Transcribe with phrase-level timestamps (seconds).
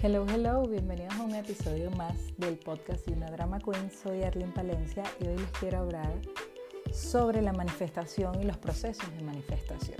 [0.00, 3.90] Hello, hello, bienvenidos a un episodio más del podcast de una drama queen.
[3.90, 6.12] Soy Arlene Palencia y hoy les quiero hablar
[6.92, 9.96] sobre la manifestación y los procesos de manifestación.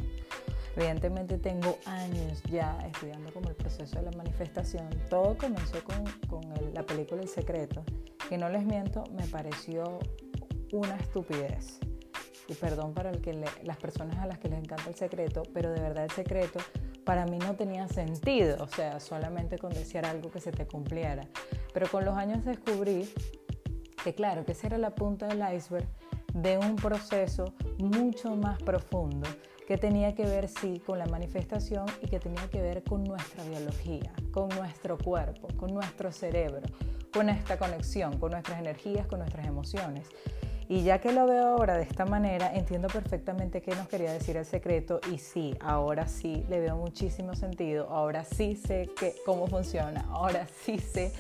[0.77, 4.89] Evidentemente tengo años ya estudiando como el proceso de la manifestación.
[5.11, 6.43] Todo comenzó con, con
[6.73, 7.83] la película El Secreto,
[8.29, 9.99] que no les miento, me pareció
[10.73, 11.81] una estupidez.
[12.47, 13.33] Y perdón para el que
[13.65, 16.61] las personas a las que les encanta el secreto, pero de verdad el secreto
[17.09, 21.27] para mí no tenía sentido, o sea, solamente con decir algo que se te cumpliera.
[21.73, 23.11] Pero con los años descubrí
[24.05, 25.89] que claro, que esa era la punta del iceberg
[26.35, 29.27] de un proceso mucho más profundo
[29.67, 33.43] que tenía que ver sí con la manifestación y que tenía que ver con nuestra
[33.43, 36.69] biología, con nuestro cuerpo, con nuestro cerebro,
[37.11, 40.07] con esta conexión, con nuestras energías, con nuestras emociones.
[40.71, 44.37] Y ya que lo veo ahora de esta manera, entiendo perfectamente qué nos quería decir
[44.37, 49.47] el secreto y sí, ahora sí le veo muchísimo sentido, ahora sí sé que, cómo
[49.47, 51.13] funciona, ahora sí sé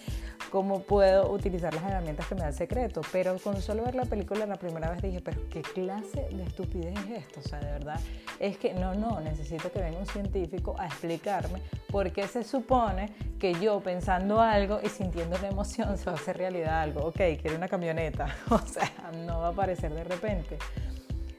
[0.51, 3.01] cómo puedo utilizar las herramientas que me da el secreto.
[3.13, 6.99] Pero con solo ver la película la primera vez dije, pero ¿qué clase de estupidez
[7.07, 7.41] es esto?
[7.41, 8.01] O sea, de verdad,
[8.39, 11.61] es que no, no, necesito que venga un científico a explicarme
[11.91, 16.15] por qué se supone que yo pensando algo y sintiendo la emoción se va a
[16.17, 17.07] hacer realidad algo.
[17.07, 18.35] Ok, quiero una camioneta.
[18.51, 18.91] O sea,
[19.27, 20.59] no va a aparecer de repente.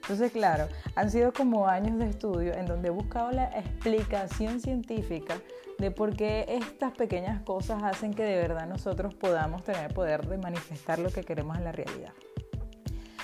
[0.10, 5.36] Entonces, claro, han sido como años de estudio en donde he buscado la explicación científica
[5.78, 10.28] de por qué estas pequeñas cosas hacen que de verdad nosotros podamos tener el poder
[10.28, 12.12] de manifestar lo que queremos en la realidad.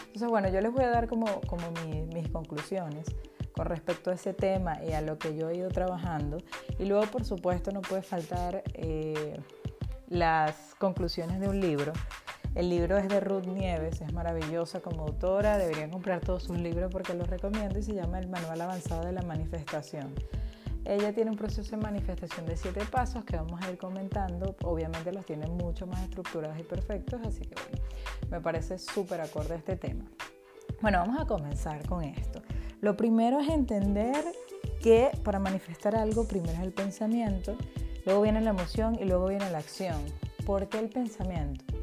[0.05, 1.71] Entonces, bueno, yo les voy a dar como, como
[2.13, 3.07] mis conclusiones
[3.55, 6.37] con respecto a ese tema y a lo que yo he ido trabajando.
[6.77, 9.39] Y luego, por supuesto, no puede faltar eh,
[10.07, 11.93] las conclusiones de un libro.
[12.55, 16.89] El libro es de Ruth Nieves, es maravillosa como autora, deberían comprar todos sus libros
[16.89, 20.15] porque los recomiendo y se llama El Manual Avanzado de la Manifestación.
[20.85, 24.55] Ella tiene un proceso de manifestación de siete pasos que vamos a ir comentando.
[24.63, 27.55] Obviamente los tiene mucho más estructurados y perfectos, así que
[28.31, 30.05] me parece súper acorde este tema.
[30.81, 32.41] Bueno, vamos a comenzar con esto.
[32.79, 34.23] Lo primero es entender
[34.81, 37.57] que para manifestar algo, primero es el pensamiento,
[38.05, 39.97] luego viene la emoción y luego viene la acción.
[40.45, 41.74] ¿Por qué el pensamiento?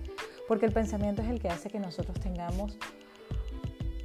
[0.49, 2.79] Porque el pensamiento es el que hace que nosotros tengamos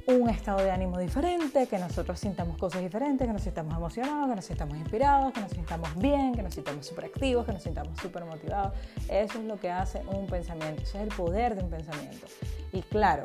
[0.08, 4.36] un estado de ánimo diferente, que nosotros sintamos cosas diferentes, que nos sintamos emocionados, que
[4.36, 7.98] nos sintamos inspirados, que nos sintamos bien, que nos sintamos súper activos, que nos sintamos
[8.00, 8.72] súper motivados.
[9.10, 12.26] Eso es lo que hace un pensamiento, eso es el poder de un pensamiento.
[12.72, 13.22] Y claro,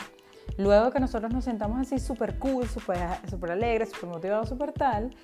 [0.57, 2.97] luego que nosotros nos sentamos así súper cool, súper
[3.29, 5.15] super alegres, súper motivados, súper tal,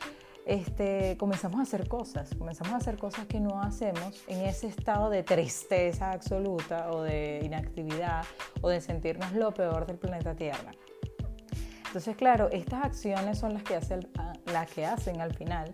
[0.45, 5.09] este, comenzamos a hacer cosas, comenzamos a hacer cosas que no hacemos en ese estado
[5.09, 8.25] de tristeza absoluta o de inactividad
[8.61, 10.71] o de sentirnos lo peor del planeta Tierra.
[11.87, 14.07] Entonces, claro, estas acciones son las que, hacen,
[14.45, 15.73] las que hacen al final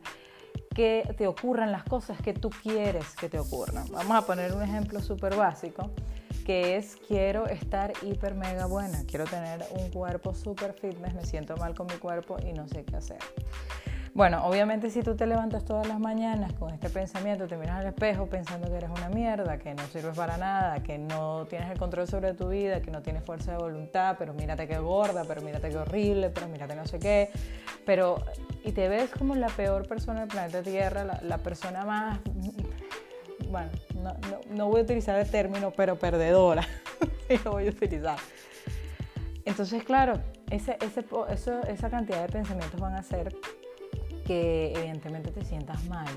[0.74, 3.86] que te ocurran las cosas que tú quieres que te ocurran.
[3.92, 5.92] Vamos a poner un ejemplo súper básico,
[6.46, 11.56] que es quiero estar hiper mega buena, quiero tener un cuerpo súper fitness, me siento
[11.58, 13.20] mal con mi cuerpo y no sé qué hacer.
[14.16, 17.88] Bueno, obviamente si tú te levantas todas las mañanas con este pensamiento, te miras al
[17.88, 21.78] espejo pensando que eres una mierda, que no sirves para nada, que no tienes el
[21.78, 25.42] control sobre tu vida, que no tienes fuerza de voluntad, pero mírate qué gorda, pero
[25.42, 27.30] mírate qué horrible, pero mírate no sé qué,
[27.86, 28.24] pero
[28.64, 32.20] y te ves como la peor persona del planeta Tierra, la, persona más,
[33.50, 33.70] bueno,
[34.50, 36.66] no, voy a utilizar el término, pero perdedora,
[37.44, 38.18] lo voy a utilizar.
[39.44, 43.36] Entonces, claro, ese, ese, eso, esa cantidad de pensamientos van a ser
[44.26, 46.08] que evidentemente te sientas mal.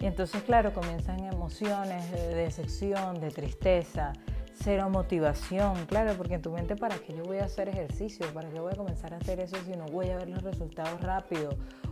[0.00, 4.14] Y entonces, claro, comienzan emociones de decepción, de tristeza,
[4.62, 8.26] cero motivación, claro, porque en tu mente, ¿para qué yo voy a hacer ejercicio?
[8.32, 11.00] ¿Para qué voy a comenzar a hacer eso si no voy a ver los resultados
[11.02, 11.50] rápido?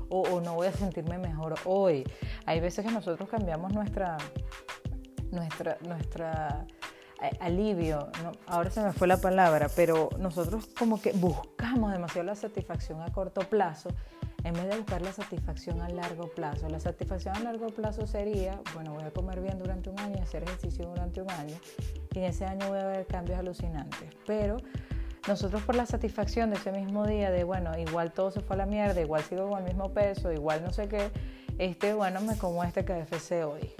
[0.08, 2.02] O, no voy a sentirme mejor hoy.
[2.46, 4.16] Hay veces que nosotros cambiamos nuestra,
[5.30, 6.66] nuestra, nuestra
[7.40, 8.08] alivio,
[8.46, 13.12] ahora se me fue la palabra, pero nosotros como que buscamos demasiado la satisfacción a
[13.12, 13.90] corto plazo
[14.44, 16.68] en vez de buscar la satisfacción a largo plazo.
[16.68, 20.20] La satisfacción a largo plazo sería, bueno, voy a comer bien durante un año y
[20.20, 21.56] hacer ejercicio durante un año
[22.14, 24.10] y en ese año voy a ver cambios alucinantes.
[24.26, 24.58] Pero
[25.26, 28.58] nosotros por la satisfacción de ese mismo día de, bueno, igual todo se fue a
[28.58, 31.10] la mierda, igual sigo con el mismo peso, igual no sé qué,
[31.58, 33.72] este, bueno, me como este KFC hoy.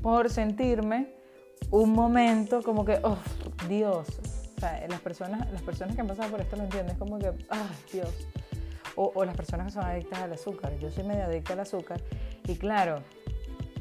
[0.00, 1.12] Por sentirme
[1.70, 3.18] un momento como que, oh,
[3.68, 4.06] Dios.
[4.56, 7.18] O sea, las personas, las personas que han pasado por esto lo entienden, es como
[7.18, 8.08] que, ah, Dios
[8.98, 10.76] o, las personas que son adictas al azúcar.
[10.78, 12.00] Yo soy medio adicta al azúcar
[12.46, 13.02] y claro,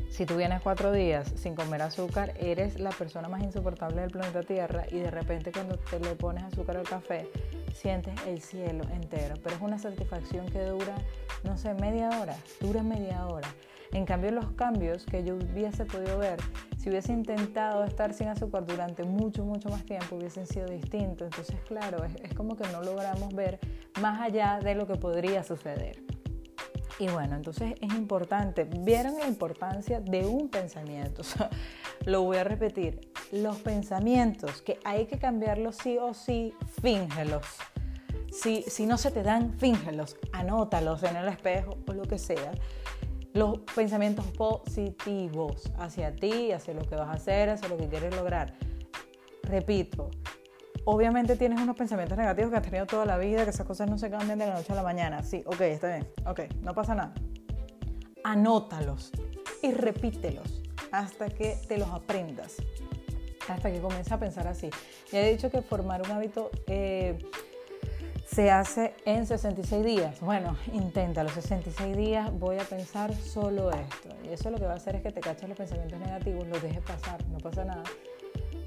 [0.10, 4.44] si tú vienes cuatro días sin comer azúcar, eres la persona más insoportable del planeta
[4.44, 7.28] Tierra y de repente cuando te le pones azúcar al café,
[7.74, 9.36] sientes el cielo entero.
[9.44, 10.96] Pero es una satisfacción que dura,
[11.44, 13.48] no sé, media hora, dura media hora.
[13.94, 16.40] En cambio, los cambios que yo hubiese podido ver,
[16.78, 21.28] si hubiese intentado estar sin azúcar durante mucho, mucho más tiempo, hubiesen sido distintos.
[21.28, 23.60] Entonces, claro, es, como que no logramos ver
[24.02, 26.04] más allá de lo que podría suceder.
[27.00, 31.22] Y bueno, entonces es importante, vieron la importancia de un pensamiento.
[32.06, 37.46] Lo voy a repetir, los pensamientos que hay que cambiarlos sí o sí, fíngelos.
[38.32, 42.52] Si, si no se te dan, fíngelos, anótalos en el espejo o lo que sea.
[43.34, 48.16] Los pensamientos positivos hacia ti, hacia lo que vas a hacer, hacia lo que quieres
[48.16, 48.56] lograr.
[49.44, 50.10] Repito,
[50.86, 53.98] obviamente tienes unos pensamientos negativos que has tenido toda la vida, que esas cosas no
[53.98, 55.24] se cambian de la noche a la mañana.
[55.24, 57.14] Sí, ok, está bien, ok, no pasa nada.
[58.24, 59.12] Anótalos
[59.62, 62.56] y repítelos hasta que te los aprendas,
[63.48, 64.70] hasta que comiences a pensar así.
[65.12, 67.20] Ya he dicho que formar un hábito eh,
[68.28, 70.20] se hace en 66 días.
[70.20, 74.10] Bueno, intenta los 66 días, voy a pensar solo esto.
[74.24, 76.62] Y eso lo que va a hacer es que te caches los pensamientos negativos, los
[76.62, 77.84] dejes pasar, no pasa nada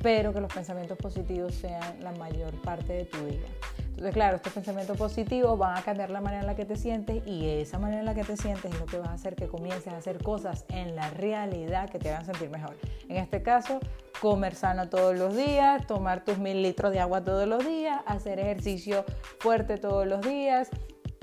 [0.02, 3.48] pero que los pensamientos positivos sean la mayor parte de tu día.
[3.90, 7.26] Entonces, claro, estos pensamientos positivos van a cambiar la manera en la que te sientes
[7.26, 9.46] y esa manera en la que te sientes es lo que va a hacer que
[9.46, 12.76] comiences a hacer cosas en la realidad que te hagan sentir mejor.
[13.08, 13.78] En este caso,
[14.20, 18.38] comer sano todos los días, tomar tus mil litros de agua todos los días, hacer
[18.38, 19.04] ejercicio
[19.38, 20.70] fuerte todos los días,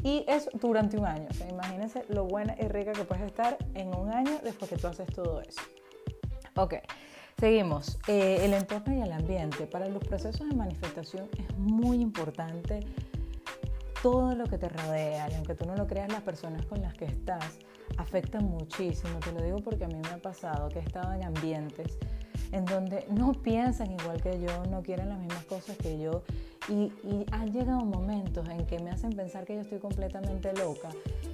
[0.04, 1.28] y eso durante un año.
[1.50, 5.08] imagínense lo buena y rica que puedes estar en un año después que tú haces
[5.08, 5.62] todo eso.
[6.56, 6.76] Ok,
[7.40, 8.00] Seguimos.
[8.08, 9.68] Eh, el entorno y el ambiente.
[9.68, 12.80] Para los procesos de manifestación es muy importante
[14.02, 15.30] todo lo que te rodea.
[15.30, 17.60] Y aunque tú no lo creas, las personas con las que estás
[17.98, 19.20] afectan muchísimo.
[19.20, 22.00] Te lo digo porque a mí me ha pasado que he estado en ambientes
[22.52, 26.24] en donde no piensan igual que yo, no quieren las mismas cosas que yo.
[26.70, 30.90] Y, y han llegado momentos en que me hacen pensar que yo estoy completamente loca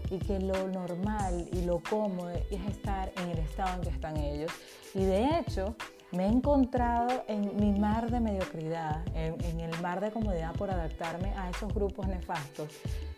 [0.10, 4.18] y que lo normal y lo cómodo es estar en el estado en que están
[4.18, 4.52] ellos.
[4.94, 5.76] Y de hecho,
[6.14, 11.34] me he encontrado en mi mar de mediocridad, en, el mar de comodidad por adaptarme
[11.36, 12.70] a esos grupos nefastos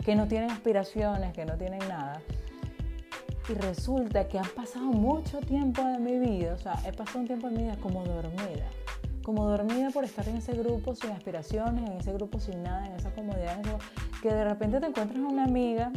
[0.05, 2.21] que no tienen aspiraciones, que no tienen nada.
[3.49, 7.27] Y resulta que han pasado mucho tiempo de mi vida, o sea, he pasado un
[7.27, 8.69] tiempo de mi vida como dormida,
[9.25, 12.93] como dormida por estar en ese grupo sin aspiraciones, en ese grupo sin nada, en
[12.93, 13.59] esa comodidad,
[14.21, 15.91] que de repente te encuentras una amiga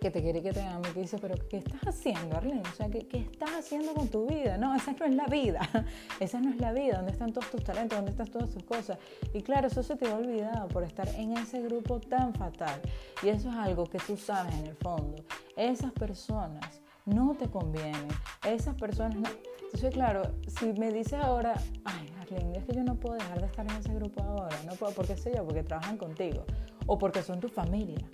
[0.00, 2.62] que te quiere que te ame, que dice, pero ¿qué estás haciendo, Arlene?
[2.62, 4.56] O sea, ¿qué, ¿qué, estás haciendo con tu vida?
[4.58, 5.60] No, esa no es la vida,
[6.20, 7.96] esa no es la vida, ¿dónde están todos tus talentos?
[7.96, 8.98] ¿Dónde están todas tus cosas?
[9.32, 12.80] Y claro, eso se te ha olvidado por estar en ese grupo tan fatal.
[13.22, 15.22] Y eso es algo que tú sabes en el fondo.
[15.54, 18.08] Esas personas no te convienen,
[18.44, 19.28] esas personas no...
[19.72, 23.46] Entonces, claro, si me dices ahora, ay, Arlene, es que yo no puedo dejar de
[23.46, 25.44] estar en ese grupo ahora, no puedo, ¿por qué sé yo?
[25.44, 26.44] Porque trabajan contigo
[26.86, 28.04] o porque son tu familia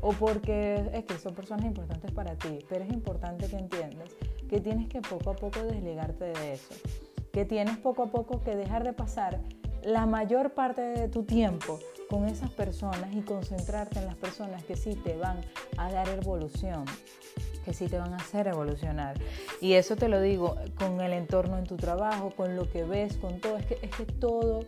[0.00, 4.10] o porque es que son personas importantes para ti, pero es importante que entiendas
[4.48, 6.74] que tienes que poco a poco desligarte de eso,
[7.32, 9.40] que tienes poco a poco que dejar de pasar
[9.82, 14.76] la mayor parte de tu tiempo con esas personas y concentrarte en las personas que
[14.76, 15.40] sí te van
[15.76, 16.84] a dar evolución,
[17.64, 19.18] que sí te van a hacer evolucionar.
[19.60, 23.16] Y eso te lo digo con el entorno en tu trabajo, con lo que ves,
[23.16, 24.60] con todo, es que, es que todo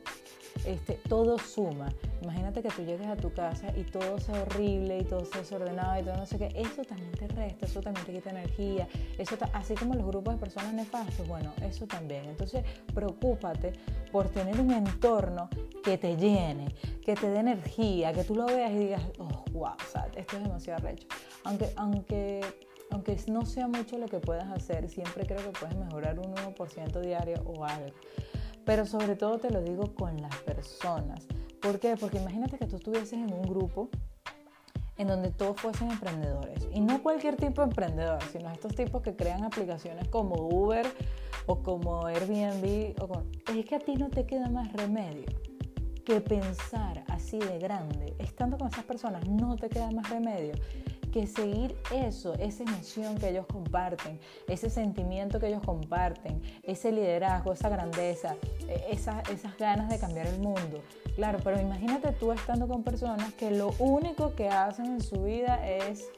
[0.64, 1.88] este, todo suma.
[2.22, 6.00] Imagínate que tú llegues a tu casa y todo sea horrible y todo sea desordenado
[6.00, 6.48] y todo no sé qué.
[6.54, 8.88] Eso también te resta, eso también te quita energía.
[9.18, 12.24] Eso así como los grupos de personas nefastos, bueno, eso también.
[12.26, 12.64] Entonces,
[12.94, 13.74] preocúpate
[14.10, 15.50] por tener un entorno
[15.82, 19.74] que te llene, que te dé energía, que tú lo veas y digas, oh, wow,
[20.16, 21.06] esto es demasiado recho.
[21.44, 22.40] Aunque, aunque
[22.94, 27.00] aunque no sea mucho lo que puedas hacer, siempre creo que puedes mejorar un 1%
[27.00, 27.92] diario o algo
[28.64, 31.26] pero sobre todo te lo digo con las personas.
[31.60, 31.96] ¿Por qué?
[31.96, 33.88] Porque imagínate que tú estuvieses en un grupo
[34.96, 36.68] en donde todos fuesen emprendedores.
[36.72, 40.86] Y no cualquier tipo de emprendedor, sino estos tipos que crean aplicaciones como Uber
[41.46, 42.94] o como Airbnb.
[43.54, 45.26] Es que a ti no te queda más remedio
[46.04, 48.14] que pensar así de grande.
[48.18, 50.54] Estando con esas personas no te queda más remedio
[51.14, 54.18] que seguir eso, esa emoción que ellos comparten,
[54.48, 58.34] ese sentimiento que ellos comparten, ese liderazgo, esa grandeza,
[58.66, 60.82] e, esas, esas ganas de cambiar el mundo.
[61.14, 65.64] Claro, pero imagínate tú estando con personas que lo único que hacen en su vida
[65.64, 66.10] es...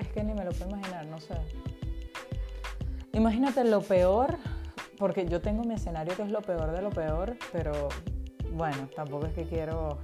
[0.00, 1.34] Es que ni me lo puedo imaginar, no sé.
[3.12, 4.36] Imagínate lo peor,
[4.98, 7.88] porque yo tengo mi escenario que es lo peor de lo peor, pero
[8.50, 10.00] bueno, tampoco es que quiero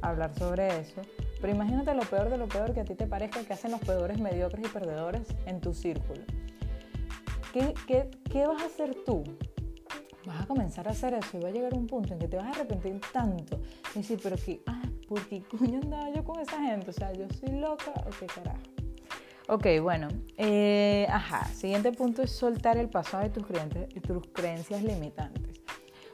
[0.00, 1.02] hablar sobre eso.
[1.40, 3.80] Pero imagínate lo peor de lo peor que a ti te parezca que hacen los
[3.80, 6.22] peores mediocres y perdedores en tu círculo.
[7.52, 9.24] ¿Qué, qué, qué vas a hacer tú?
[10.26, 12.36] Vas a comenzar a hacer eso y va a llegar un punto en que te
[12.36, 13.60] vas a arrepentir tanto.
[13.94, 16.90] Y decir, pero qué, ah, ¿por qué coño andaba yo con esa gente?
[16.90, 18.60] O sea, yo soy loca o qué carajo.
[19.50, 24.82] Ok, bueno, eh, ajá, siguiente punto es soltar el pasado de tus, creencias, tus creencias
[24.82, 25.62] limitantes.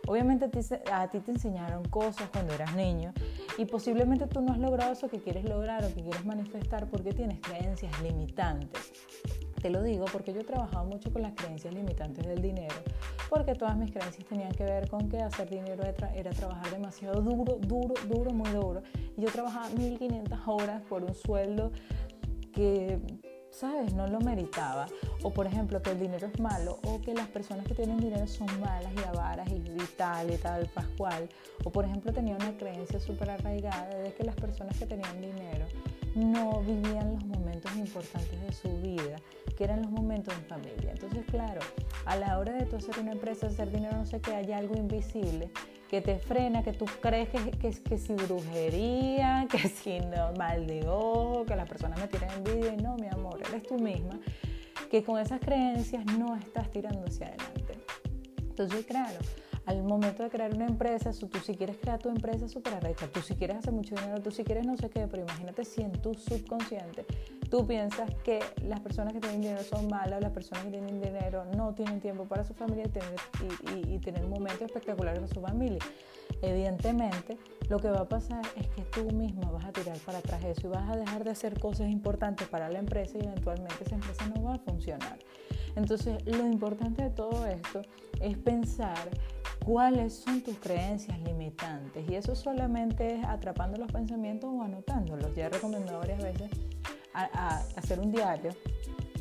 [0.07, 0.45] Obviamente
[0.93, 3.13] a ti, te enseñaron cosas cuando eras niño
[3.57, 7.13] y posiblemente tú no has logrado eso que quieres lograr o que quieres manifestar porque
[7.13, 8.93] tienes creencias limitantes.
[9.63, 12.75] Te lo digo porque yo he trabajado mucho con las creencias limitantes del dinero,
[13.31, 15.83] porque todas mis creencias tenían que ver con que hacer dinero
[16.15, 18.83] era trabajar demasiado duro, duro, duro, muy duro.
[19.17, 21.73] Y yo trabajaba 1500 horas por un sueldo
[22.53, 23.01] que,
[23.55, 23.95] ¿sabes?
[23.95, 24.87] No lo meritaba.
[25.23, 28.27] O por ejemplo, que el dinero es malo, o que las personas que tienen dinero
[28.27, 29.61] son malas y avaras y,
[29.97, 31.29] tal y tal, pascual.
[31.65, 35.67] O por ejemplo, tenía una creencia súper arraigada de que las personas que tenían dinero
[36.15, 39.17] no vivían los momentos importantes de su vida,
[39.57, 40.93] que eran los momentos en familia.
[40.93, 41.61] Entonces, claro,
[42.07, 44.77] a la hora de tú hacer una empresa, hacer dinero, no sé qué, hay algo
[44.77, 45.51] invisible
[45.89, 50.67] que te frena, que tú crees que, que, que si brujería, que si no, mal
[50.67, 54.19] de ojo, que las personas me tienen envidia y no, mi amor, eres tú misma,
[54.91, 57.75] que con esas creencias no estás tirando hacia adelante.
[58.39, 59.19] Entonces, claro,
[59.67, 63.21] al momento de crear una empresa, tú si quieres crear tu empresa súper arrecha, tú
[63.21, 65.93] si quieres hacer mucho dinero, tú si quieres no sé qué, pero imagínate si en
[65.93, 67.07] tu subconsciente
[67.51, 71.45] tú piensas que las personas que tienen dinero son malas, las personas que tienen dinero
[71.57, 75.81] no tienen tiempo para su familia y, y, y tener momentos espectaculares con su familia.
[76.43, 80.45] Evidentemente, lo que va a pasar es que tú misma vas a tirar para atrás
[80.45, 83.95] eso y vas a dejar de hacer cosas importantes para la empresa y eventualmente esa
[83.95, 85.19] empresa no va a funcionar.
[85.77, 87.83] Entonces, lo importante de todo esto
[88.21, 89.09] es pensar
[89.65, 92.09] cuáles son tus creencias limitantes.
[92.09, 95.35] Y eso solamente es atrapando los pensamientos o anotándolos.
[95.35, 96.51] Ya he recomendado varias veces
[97.15, 98.51] a, hacer un diario,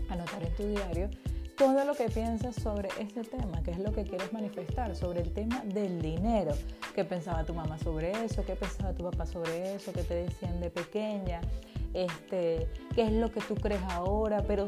[0.09, 1.09] anotar en tu diario
[1.55, 5.31] todo lo que piensas sobre este tema, qué es lo que quieres manifestar, sobre el
[5.33, 6.53] tema del dinero,
[6.95, 10.59] qué pensaba tu mamá sobre eso, qué pensaba tu papá sobre eso, qué te decían
[10.59, 11.41] de pequeña,
[11.93, 14.67] este, qué es lo que tú crees ahora, pero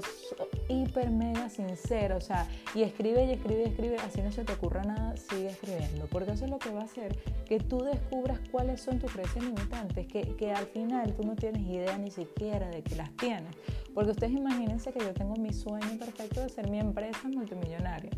[0.67, 4.53] hiper mega sincero, o sea, y escribe y escribe y escribe, así no se te
[4.53, 8.39] ocurra nada, sigue escribiendo, porque eso es lo que va a hacer que tú descubras
[8.51, 12.69] cuáles son tus creencias limitantes, que, que al final tú no tienes idea ni siquiera
[12.69, 13.55] de que las tienes,
[13.93, 18.11] porque ustedes imagínense que yo tengo mi sueño perfecto de ser mi empresa multimillonaria.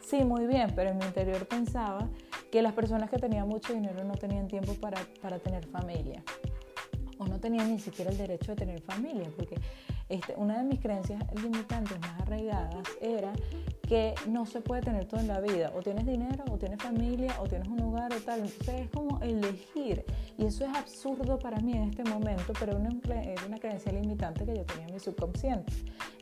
[0.00, 2.08] Sí, muy bien, pero en mi interior pensaba
[2.50, 6.24] que las personas que tenían mucho dinero no tenían tiempo para, para tener familia
[7.20, 9.56] o no tenían ni siquiera el derecho de tener familia, porque
[10.08, 13.32] este, una de mis creencias limitantes más arraigadas era
[13.86, 15.72] que no se puede tener todo en la vida.
[15.76, 18.40] O tienes dinero, o tienes familia, o tienes un hogar, o tal.
[18.40, 20.04] Entonces es como elegir.
[20.38, 24.46] Y eso es absurdo para mí en este momento, pero una, es una creencia limitante
[24.46, 25.72] que yo tenía en mi subconsciente.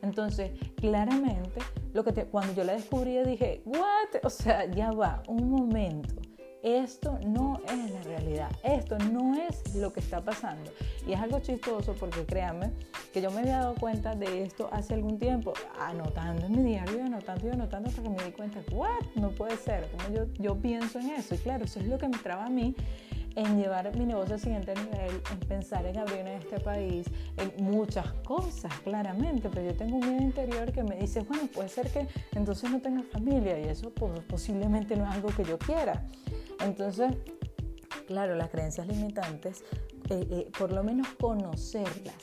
[0.01, 1.61] Entonces, claramente,
[1.93, 4.23] lo que cuando yo la descubrí, dije, ¿what?
[4.23, 6.15] O sea, ya va, un momento
[6.63, 10.71] esto no es la realidad, esto no es lo que está pasando.
[11.07, 12.71] Y es algo chistoso porque créanme
[13.13, 17.03] que yo me había dado cuenta de esto hace algún tiempo, anotando en mi diario,
[17.03, 19.03] anotando y anotando hasta que me di cuenta, ¿what?
[19.15, 21.35] No puede ser, como yo, yo pienso en eso.
[21.35, 22.75] Y claro, eso es lo que me traba a mí
[23.35, 27.07] en llevar mi negocio al siguiente nivel, en pensar en abrir en este país,
[27.37, 31.69] en muchas cosas, claramente, pero yo tengo un miedo interior que me dice, bueno, puede
[31.69, 35.57] ser que entonces no tenga familia y eso pues, posiblemente no es algo que yo
[35.57, 36.05] quiera.
[36.59, 37.13] Entonces,
[38.07, 39.63] claro, las creencias limitantes,
[40.09, 42.15] eh, eh, por lo menos conocerlas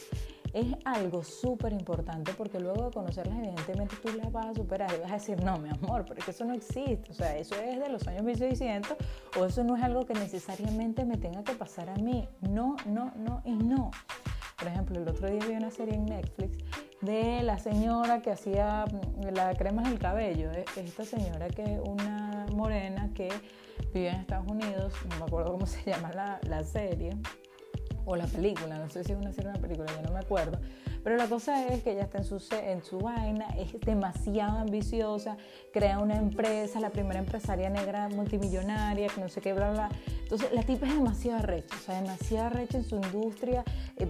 [0.56, 5.02] es algo súper importante porque luego de conocerlas, evidentemente tú las vas a superar y
[5.02, 7.54] vas a decir, no, mi amor, pero es que eso no existe, o sea, eso
[7.56, 8.96] es de los años 1600
[9.38, 12.26] o eso no es algo que necesariamente me tenga que pasar a mí.
[12.40, 13.90] No, no, no y no.
[14.58, 16.56] Por ejemplo, el otro día vi una serie en Netflix
[17.02, 21.80] de la señora que hacía mm, la crema del cabello, e, esta señora que es
[21.84, 23.28] una morena que
[23.92, 27.10] vive en Estados Unidos, no me acuerdo cómo se llama la, la serie,
[28.06, 30.20] o la película, no sé si es una serie o una película, yo no me
[30.20, 30.58] acuerdo,
[31.06, 35.36] pero la cosa es que ella está en su, en su vaina, es demasiado ambiciosa,
[35.72, 39.88] crea una empresa, la primera empresaria negra multimillonaria, que no sé qué, bla, bla.
[40.22, 43.62] Entonces, la tipa es demasiado arrecha, o sea, demasiado arrecha en su industria,
[43.98, 44.08] eh,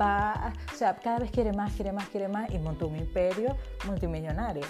[0.00, 3.56] va, o sea, cada vez quiere más, quiere más, quiere más, y montó un imperio
[3.86, 4.64] multimillonario.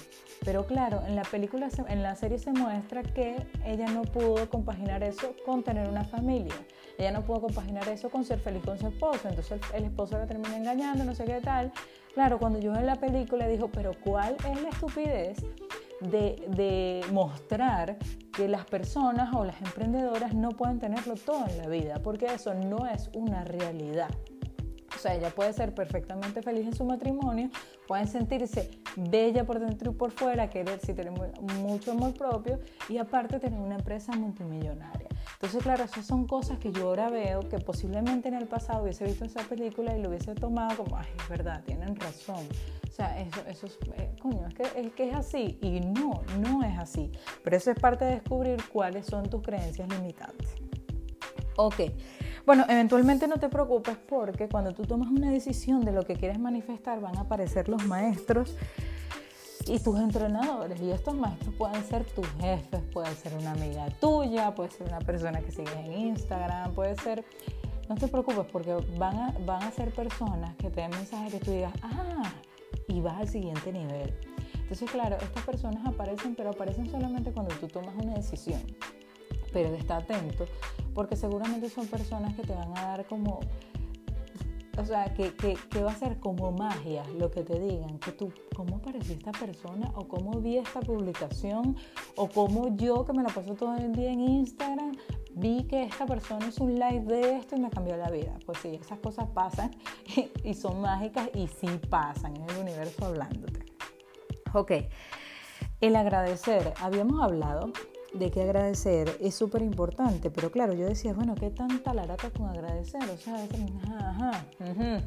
[0.44, 5.02] Pero claro, en la película, en la serie se muestra que ella no pudo compaginar
[5.02, 6.54] eso con tener una familia.
[7.00, 9.26] Ella no pudo compaginar eso con ser feliz con su esposo.
[9.26, 11.72] Entonces el, esposo la termina engañando, no sé qué tal.
[12.12, 15.38] Claro, cuando yo en la película dijo, pero ¿cuál es la estupidez
[16.00, 17.96] de, de, mostrar
[18.32, 22.00] que las personas o las emprendedoras no pueden tenerlo todo en la vida?
[22.02, 24.10] Porque eso no es una realidad.
[24.94, 27.50] O sea, ella puede ser perfectamente feliz en su matrimonio,
[27.86, 31.12] pueden sentirse bella por dentro y por fuera, querer si tener
[31.60, 35.08] mucho amor propio y aparte tener una empresa multimillonaria.
[35.34, 39.04] Entonces, claro, esas son cosas que yo ahora veo que posiblemente en el pasado hubiese
[39.04, 42.46] visto esa película y lo hubiese tomado como, ay, es verdad, tienen razón.
[42.88, 45.58] O sea, eso, eso es, eh, coño, es que, es así.
[45.62, 47.10] Y no, no es así.
[47.42, 50.50] Pero eso es parte de descubrir cuáles son tus creencias limitantes.
[51.56, 51.80] Ok.
[52.46, 56.38] Bueno, eventualmente no te preocupes porque cuando tú tomas una decisión de lo que quieres
[56.38, 58.56] manifestar van a aparecer los maestros
[59.66, 60.80] y tus entrenadores.
[60.80, 65.00] Y estos maestros pueden ser tus jefes, puede ser una amiga tuya, puede ser una
[65.00, 67.24] persona que sigues en Instagram, puede ser...
[67.88, 71.40] No te preocupes porque van a, van a ser personas que te den mensajes que
[71.40, 72.32] tú digas, ah,
[72.86, 74.14] y vas al siguiente nivel.
[74.54, 78.60] Entonces, claro, estas personas aparecen, pero aparecen solamente cuando tú tomas una decisión.
[79.52, 80.46] Pero está atento
[80.94, 83.40] porque seguramente son personas que te van a dar como
[84.80, 88.32] o sea, que, que, va a ser como magia lo que te digan, que tú,
[88.56, 89.90] ¿cómo apareció esta persona?
[89.94, 91.76] O cómo vi esta publicación,
[92.16, 94.92] o cómo yo que me la paso todo el día en Instagram,
[95.34, 98.32] vi que esta persona hizo un live de esto y me cambió la vida.
[98.46, 99.70] Pues sí, esas cosas pasan
[100.44, 103.66] y, son mágicas y sí pasan en el universo hablándote.
[104.54, 104.72] Ok,
[105.80, 107.70] el agradecer, habíamos hablado
[108.12, 112.48] de que agradecer es súper importante, pero claro, yo decía, bueno, ¿qué tanta larata con
[112.48, 113.02] agradecer?
[113.02, 115.02] O sea, ajá, ajá,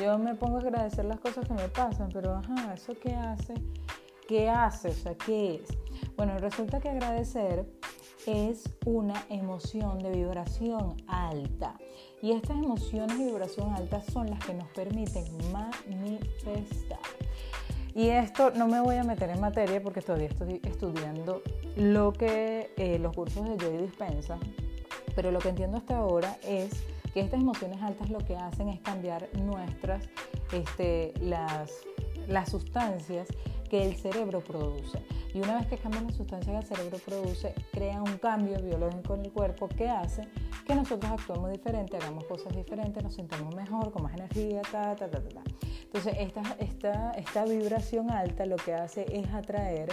[0.00, 3.54] yo me pongo a agradecer las cosas que me pasan, pero ajá, ¿eso qué hace?
[4.26, 4.88] ¿Qué hace?
[4.88, 5.76] O sea, ¿qué es?
[6.16, 7.66] Bueno, resulta que agradecer
[8.26, 11.76] es una emoción de vibración alta.
[12.22, 16.98] Y estas emociones de vibración alta son las que nos permiten manifestar.
[17.94, 21.42] Y esto no me voy a meter en materia porque todavía estoy estudiando
[21.76, 24.38] lo que eh, los cursos de Joy dispensa,
[25.14, 26.70] pero lo que entiendo hasta ahora es
[27.12, 30.08] que estas emociones altas lo que hacen es cambiar nuestras,
[30.52, 31.72] este, las,
[32.28, 33.28] las sustancias
[33.70, 35.00] que el cerebro produce.
[35.32, 39.14] Y una vez que cambian las sustancias que el cerebro produce, crea un cambio biológico
[39.14, 40.28] en el cuerpo que hace
[40.66, 45.08] que nosotros actuemos diferente, hagamos cosas diferentes, nos sintamos mejor, con más energía, ta, ta,
[45.08, 45.42] ta, ta.
[45.84, 49.88] Entonces, esta, esta, esta vibración alta lo que hace es atraer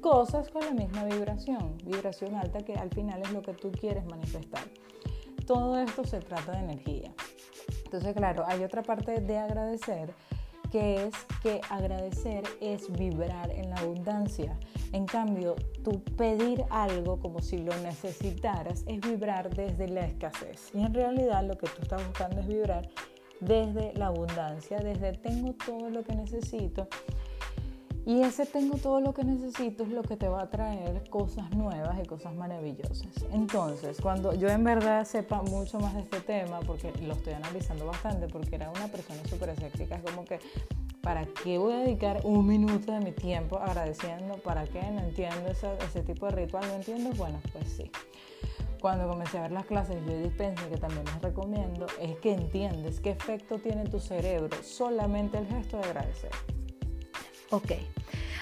[0.00, 4.04] cosas con la misma vibración, vibración alta que al final es lo que tú quieres
[4.06, 4.64] manifestar.
[5.46, 7.12] Todo esto se trata de energía.
[7.84, 10.14] Entonces, claro, hay otra parte de agradecer
[10.70, 14.58] que es que agradecer es vibrar en la abundancia.
[14.92, 20.70] En cambio, tú pedir algo como si lo necesitaras es vibrar desde la escasez.
[20.74, 22.88] Y en realidad lo que tú estás buscando es vibrar
[23.40, 26.88] desde la abundancia, desde tengo todo lo que necesito.
[28.10, 31.48] Y ese tengo todo lo que necesito es lo que te va a traer cosas
[31.52, 33.06] nuevas y cosas maravillosas.
[33.30, 37.86] Entonces, cuando yo en verdad sepa mucho más de este tema, porque lo estoy analizando
[37.86, 40.40] bastante, porque era una persona súper escéptica, es como que,
[41.00, 44.38] ¿para qué voy a dedicar un minuto de mi tiempo agradeciendo?
[44.38, 44.82] ¿Para qué?
[44.90, 47.10] No entiendo ese, ese tipo de ritual, ¿no entiendo?
[47.16, 47.92] Bueno, pues sí
[48.80, 52.98] cuando comencé a ver las clases de Dispensa, que también les recomiendo, es que entiendes
[52.98, 56.30] qué efecto tiene en tu cerebro solamente el gesto de agradecer.
[57.52, 57.72] Ok.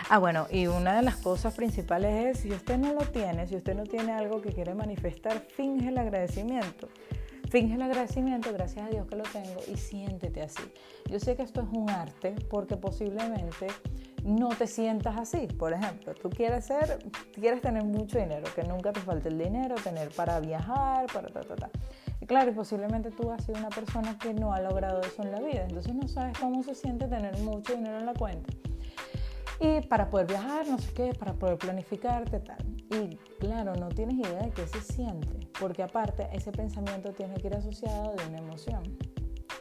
[0.09, 3.57] Ah, bueno, y una de las cosas principales es, si usted no lo tiene, si
[3.57, 6.89] usted no tiene algo que quiere manifestar, finge el agradecimiento.
[7.51, 10.63] Finge el agradecimiento, gracias a Dios que lo tengo, y siéntete así.
[11.11, 13.69] Yo sé que esto es un arte porque posiblemente
[14.23, 15.47] no te sientas así.
[15.47, 16.99] Por ejemplo, tú quieres ser,
[17.33, 21.41] quieres tener mucho dinero, que nunca te falte el dinero, tener para viajar, para ta,
[21.41, 21.71] ta, ta.
[22.21, 25.41] Y claro, posiblemente tú has sido una persona que no ha logrado eso en la
[25.41, 28.53] vida, entonces no sabes cómo se siente tener mucho dinero en la cuenta.
[29.61, 32.65] Y para poder viajar, no sé qué, para poder planificarte, tal.
[32.91, 37.49] Y claro, no tienes idea de qué se siente, porque aparte ese pensamiento tiene que
[37.49, 38.99] ir asociado de una emoción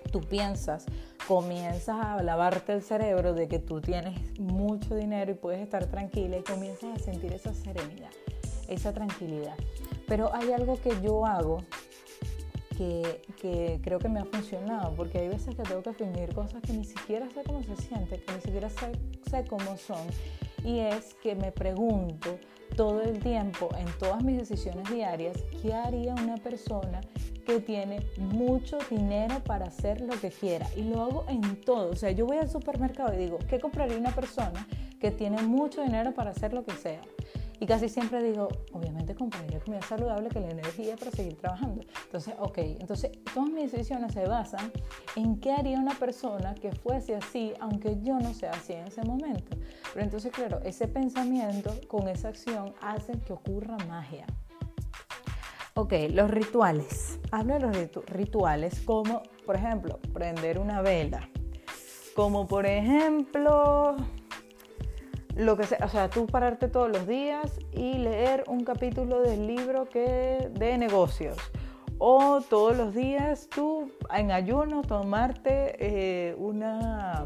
[0.07, 0.85] tú piensas,
[1.27, 6.37] comienzas a lavarte el cerebro de que tú tienes mucho dinero y puedes estar tranquila
[6.37, 8.09] y comienzas a sentir esa serenidad,
[8.67, 9.55] esa tranquilidad.
[10.07, 11.57] Pero hay algo que yo hago
[12.77, 16.61] que, que, creo que me ha funcionado, porque hay veces que tengo que fingir cosas
[16.61, 18.91] que ni siquiera sé cómo se siente, que ni siquiera sé,
[19.29, 20.05] sé cómo son.
[20.63, 22.37] Y es que me pregunto
[22.75, 27.01] todo el tiempo, en todas mis decisiones diarias, ¿qué haría una persona
[27.47, 30.67] que tiene mucho dinero para hacer lo que quiera.
[30.75, 31.91] Y lo hago en todo.
[31.91, 34.67] O sea, yo voy al supermercado y digo, ¿qué compraría una persona
[34.99, 37.01] que tiene mucho dinero para hacer lo que sea?
[37.59, 41.83] Y casi siempre digo, obviamente compraría comida saludable que la energía para seguir trabajando.
[42.05, 44.71] Entonces, ok, entonces todas mis decisiones se basan
[45.15, 49.01] en qué haría una persona que fuese así, aunque yo no sea así en ese
[49.03, 49.57] momento.
[49.93, 54.27] Pero entonces, claro, ese pensamiento con esa acción hace que ocurra magia.
[55.73, 57.19] Ok, los rituales.
[57.31, 61.29] Hablo de los rituales como, por ejemplo, prender una vela.
[62.15, 63.95] Como por ejemplo,
[65.37, 69.45] lo que sea, o sea, tú pararte todos los días y leer un capítulo del
[69.45, 71.37] libro que de negocios.
[71.99, 77.25] O todos los días tú en ayuno tomarte eh, una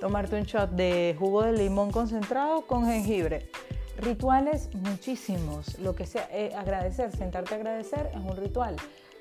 [0.00, 3.50] tomarte un shot de jugo de limón concentrado con jengibre.
[3.98, 5.78] Rituales muchísimos.
[5.78, 8.76] Lo que sea, eh, agradecer, sentarte a agradecer es un ritual.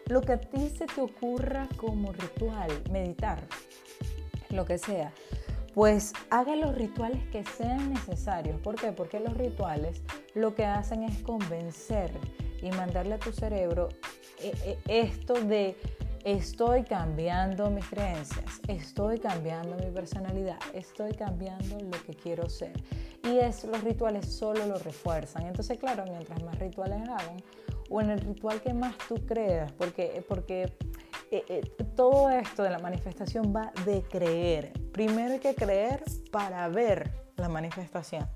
[0.05, 3.39] Lo que a ti se te ocurra como ritual, meditar,
[4.49, 5.11] lo que sea
[5.73, 8.59] pues haga los rituales que sean necesarios.
[8.61, 8.91] ¿Por qué?
[8.91, 10.01] Porque los rituales
[10.33, 12.11] lo que hacen es convencer
[12.61, 13.89] y mandarle a tu cerebro
[14.41, 15.75] eh, eh, esto de
[16.23, 22.73] estoy cambiando mis creencias, estoy cambiando mi personalidad, estoy cambiando lo que quiero ser.
[23.23, 25.45] Y es, los rituales solo lo refuerzan.
[25.45, 27.37] Entonces, claro, mientras más rituales hagan,
[27.89, 30.71] o en el ritual que más tú creas, porque, porque
[31.31, 31.61] eh, eh,
[31.95, 34.73] todo esto de la manifestación va de creer.
[34.91, 38.27] Primero hay que creer para ver la manifestación.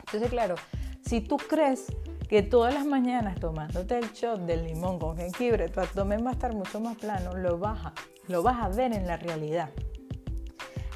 [0.00, 0.56] Entonces, claro,
[1.04, 1.86] si tú crees
[2.28, 6.32] que todas las mañanas tomándote el shot del limón con jengibre, tu abdomen va a
[6.32, 7.92] estar mucho más plano, lo vas a,
[8.28, 9.70] lo vas a ver en la realidad.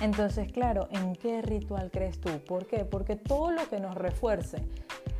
[0.00, 2.30] Entonces, claro, ¿en qué ritual crees tú?
[2.46, 2.84] ¿Por qué?
[2.84, 4.64] Porque todo lo que nos refuerce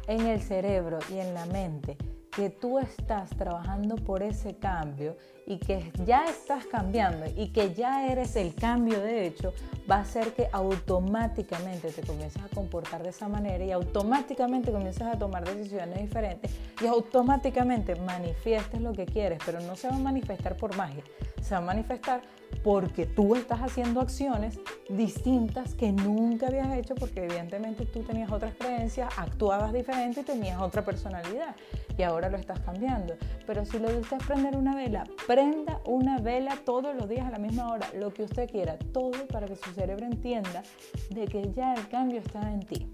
[0.07, 1.97] en el cerebro y en la mente
[2.35, 5.17] que tú estás trabajando por ese cambio
[5.49, 9.55] y que ya estás cambiando y que ya eres el cambio de hecho,
[9.91, 15.03] va a hacer que automáticamente te comiences a comportar de esa manera y automáticamente comiences
[15.03, 16.51] a tomar decisiones diferentes
[16.83, 21.03] y automáticamente manifiestes lo que quieres, pero no se va a manifestar por magia,
[21.49, 22.21] se va a manifestar
[22.63, 24.59] porque tú estás haciendo acciones
[24.89, 30.61] distintas que nunca habías hecho porque evidentemente tú tenías otras creencias, actuabas diferente y tenías
[30.61, 31.57] otra personalidad
[31.97, 33.15] y ahora lo estás cambiando.
[33.47, 37.27] Pero si lo de usted es prender una vela, prenda una vela todos los días
[37.27, 40.63] a la misma hora, lo que usted quiera, todo para que su cerebro entienda
[41.11, 42.93] de que ya el cambio está en ti.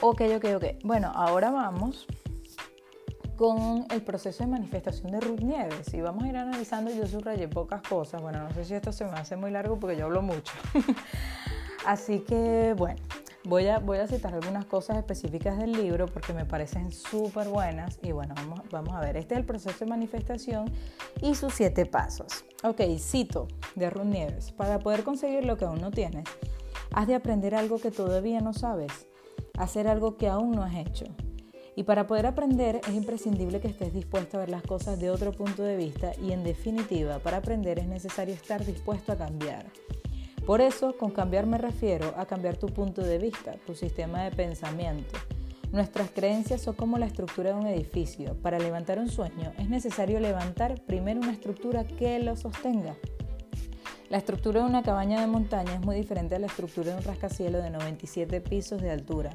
[0.00, 0.64] Ok, ok, ok.
[0.84, 2.06] Bueno, ahora vamos
[3.36, 5.92] con el proceso de manifestación de Ruth Nieves.
[5.94, 9.04] Y vamos a ir analizando, yo subrayé pocas cosas, bueno, no sé si esto se
[9.04, 10.52] me hace muy largo porque yo hablo mucho.
[11.86, 13.00] Así que bueno,
[13.44, 17.98] voy a, voy a citar algunas cosas específicas del libro porque me parecen súper buenas
[18.02, 20.72] y bueno, vamos, vamos a ver, este es el proceso de manifestación
[21.20, 22.44] y sus siete pasos.
[22.62, 26.24] Ok, cito de Ruth Nieves, para poder conseguir lo que aún no tienes,
[26.92, 29.06] has de aprender algo que todavía no sabes,
[29.58, 31.04] hacer algo que aún no has hecho
[31.76, 35.32] y para poder aprender es imprescindible que estés dispuesto a ver las cosas de otro
[35.32, 39.66] punto de vista y en definitiva, para aprender es necesario estar dispuesto a cambiar.
[40.46, 44.30] Por eso, con cambiar me refiero a cambiar tu punto de vista, tu sistema de
[44.30, 45.18] pensamiento.
[45.72, 48.36] Nuestras creencias son como la estructura de un edificio.
[48.42, 52.94] Para levantar un sueño es necesario levantar primero una estructura que lo sostenga.
[54.08, 57.02] La estructura de una cabaña de montaña es muy diferente a la estructura de un
[57.02, 59.30] rascacielos de 97 pisos de altura.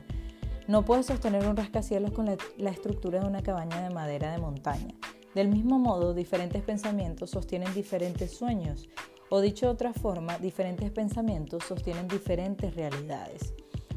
[0.69, 4.93] No puedes sostener un rascacielos con la, estructura de una cabaña de madera de montaña.
[5.34, 8.88] Del mismo modo, diferentes pensamientos sostienen diferentes sueños,
[9.32, 13.55] o dicho de otra forma, diferentes pensamientos sostienen diferentes realidades.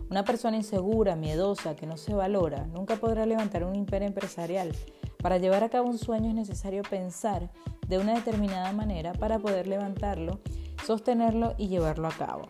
[0.08, 4.72] Una persona insegura, miedosa, que no se valora, nunca podrá levantar un imperio empresarial.
[5.18, 7.50] Para llevar a cabo un sueño es necesario pensar
[7.86, 10.40] de una determinada manera para poder levantarlo,
[10.86, 12.48] sostenerlo y llevarlo a cabo.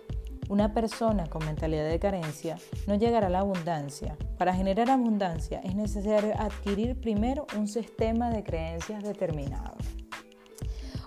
[0.53, 4.19] Una persona con mentalidad de carencia no llegará a la abundancia.
[4.37, 9.75] Para generar abundancia es necesario adquirir primero un sistema de creencias determinado.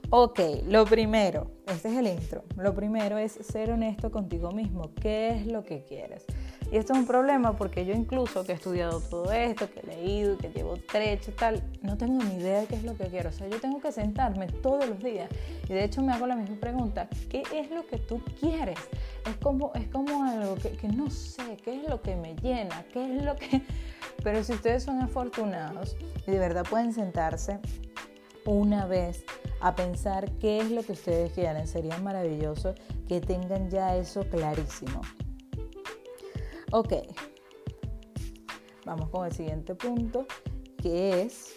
[0.10, 4.96] Ok, lo primero, este es el intro, lo primero es ser honesto contigo mismo.
[5.00, 6.26] ¿Qué es lo que quieres?
[6.72, 9.86] Y esto es un problema porque yo incluso que he estudiado todo esto, que he
[9.86, 13.06] leído, que llevo trecho y tal, no tengo ni idea de qué es lo que
[13.06, 13.30] quiero.
[13.30, 15.30] O sea, yo tengo que sentarme todos los días
[15.70, 18.80] y de hecho me hago la misma pregunta, ¿qué es lo que tú quieres?
[19.26, 22.84] Es como, es como algo que, que no sé, ¿qué es lo que me llena?
[22.92, 23.62] ¿Qué es lo que...?
[24.24, 27.60] Pero si ustedes son afortunados y de verdad pueden sentarse
[28.46, 29.24] una vez
[29.62, 32.76] a pensar qué es lo que ustedes quieren, sería maravilloso
[33.08, 35.02] que tengan ya eso clarísimo.
[36.78, 36.92] Ok,
[38.86, 40.28] vamos con el siguiente punto,
[40.84, 41.56] que es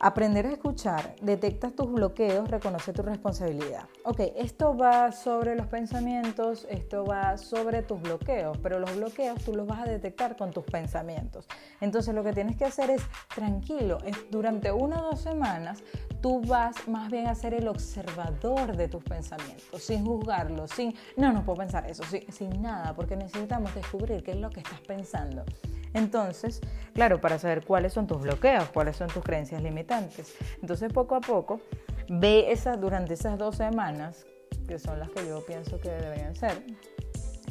[0.00, 3.88] Aprender a escuchar, detectas tus bloqueos, reconoce tu responsabilidad.
[4.10, 9.54] Ok, esto va sobre los pensamientos, esto va sobre tus bloqueos, pero los bloqueos tú
[9.54, 11.46] los vas a detectar con tus pensamientos.
[11.82, 13.02] Entonces lo que tienes que hacer es
[13.34, 13.98] tranquilo,
[14.30, 15.82] durante una o dos semanas
[16.22, 21.30] tú vas más bien a ser el observador de tus pensamientos, sin juzgarlos, sin, no,
[21.30, 24.80] no puedo pensar eso, sin, sin nada, porque necesitamos descubrir qué es lo que estás
[24.80, 25.44] pensando.
[25.92, 26.62] Entonces,
[26.94, 30.34] claro, para saber cuáles son tus bloqueos, cuáles son tus creencias limitantes.
[30.62, 31.60] Entonces, poco a poco,
[32.08, 34.26] ve esas durante esas dos semanas,
[34.66, 36.62] que son las que yo pienso que deberían ser,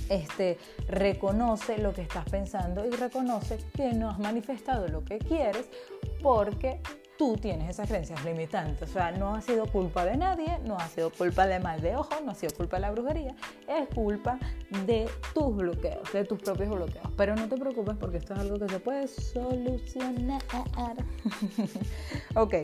[0.10, 5.70] este, reconoce lo que estás pensando y reconoce que no has manifestado lo que quieres
[6.22, 6.80] porque
[7.18, 8.90] tú tienes esas creencias limitantes.
[8.90, 11.96] O sea, no ha sido culpa de nadie, no ha sido culpa de mal de
[11.96, 13.36] ojo, no ha sido culpa de la brujería,
[13.68, 14.38] es culpa
[14.86, 17.08] de tus bloqueos, de tus propios bloqueos.
[17.18, 20.44] Pero no te preocupes porque esto es algo que se puede solucionar.
[22.36, 22.56] ok.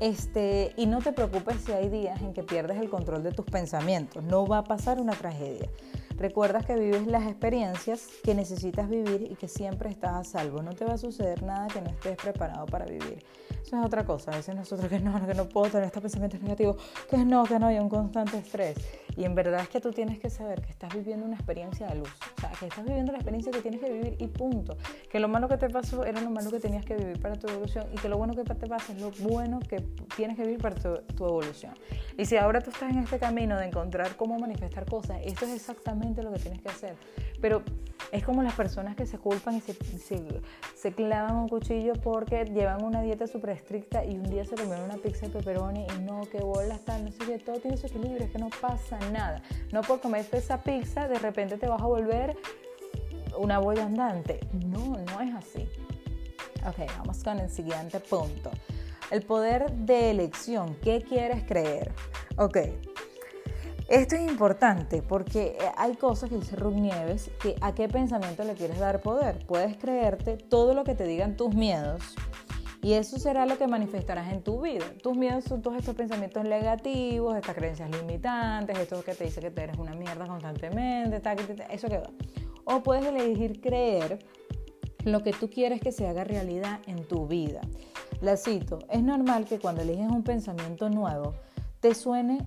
[0.00, 3.46] Este, y no te preocupes si hay días en que pierdes el control de tus
[3.46, 4.22] pensamientos.
[4.22, 5.68] No va a pasar una tragedia.
[6.16, 10.62] Recuerdas que vives las experiencias que necesitas vivir y que siempre estás a salvo.
[10.62, 13.24] No te va a suceder nada que no estés preparado para vivir.
[13.62, 14.32] Eso es otra cosa.
[14.32, 16.76] A veces nosotros que no, que no puedo tener estos pensamientos negativos,
[17.08, 18.76] que no, que no, hay un constante estrés.
[19.16, 21.96] Y en verdad es que tú tienes que saber que estás viviendo una experiencia de
[21.96, 22.10] luz.
[22.36, 24.76] O sea, que estás viviendo la experiencia que tienes que vivir y punto.
[25.10, 27.48] Que lo malo que te pasó era lo malo que tenías que vivir para tu
[27.48, 29.80] evolución y que lo bueno que te pasa es lo bueno que
[30.16, 31.74] tienes que vivir para tu, tu evolución.
[32.16, 35.52] Y si ahora tú estás en este camino de encontrar cómo manifestar cosas, esto es
[35.52, 36.94] exactamente lo que tienes que hacer.
[37.40, 37.62] Pero
[38.12, 39.74] es como las personas que se culpan y se,
[40.74, 44.84] se, clavan un cuchillo porque llevan una dieta súper estricta y un día se comieron
[44.84, 47.86] una pizza de pepperoni y no, que bolas tal, no sé qué, todo tiene su
[47.86, 49.42] equilibrio, es que no pasa nada.
[49.72, 52.36] No por comerte esa pizza de repente te vas a volver
[53.36, 54.40] una boya andante.
[54.52, 55.68] No, no es así.
[56.66, 58.50] Ok, vamos con el siguiente punto.
[59.10, 60.76] El poder de elección.
[60.82, 61.92] ¿Qué quieres creer?
[62.36, 62.58] Ok,
[63.88, 68.44] esto es importante porque eh, hay cosas que dice Ruth Nieves que a qué pensamiento
[68.44, 69.38] le quieres dar poder.
[69.46, 72.14] Puedes creerte todo lo que te digan tus miedos
[72.82, 74.84] y eso será lo que manifestarás en tu vida.
[75.02, 79.50] Tus miedos son todos estos pensamientos negativos, estas creencias limitantes, esto que te dice que
[79.50, 81.20] te eres una mierda constantemente,
[81.70, 82.10] eso que va.
[82.64, 84.18] O puedes elegir creer
[85.04, 87.60] lo que tú quieres que se haga realidad en tu vida.
[88.20, 91.34] La cito, es normal que cuando eliges un pensamiento nuevo
[91.80, 92.46] te suene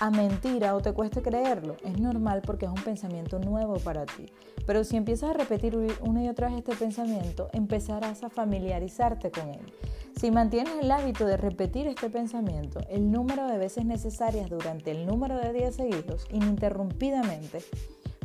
[0.00, 1.76] a mentira o te cueste creerlo.
[1.84, 4.26] Es normal porque es un pensamiento nuevo para ti.
[4.66, 9.50] Pero si empiezas a repetir una y otra vez este pensamiento, empezarás a familiarizarte con
[9.50, 9.72] él.
[10.18, 15.06] Si mantienes el hábito de repetir este pensamiento el número de veces necesarias durante el
[15.06, 17.58] número de días seguidos, ininterrumpidamente,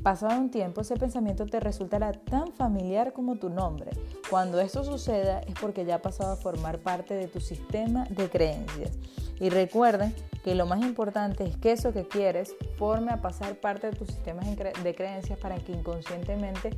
[0.06, 3.90] pasado un tiempo ese pensamiento te resultará tan familiar como tu nombre.
[4.30, 8.30] Cuando esto suceda es porque ya ha pasado a formar parte de tu sistema de
[8.30, 8.92] creencias.
[9.40, 10.14] Y recuerden
[10.44, 14.10] que lo más importante es que eso que quieres forme a pasar parte de tus
[14.10, 14.46] sistemas
[14.84, 16.70] de creencias para que inconscientemente